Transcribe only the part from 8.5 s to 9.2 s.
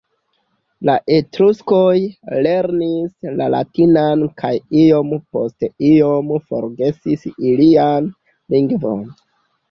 lingvon.